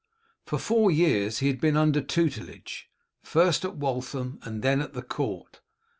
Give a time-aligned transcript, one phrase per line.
[0.47, 2.89] For four years he had been under tutelage,
[3.21, 5.61] first at Waltham, and then at the court.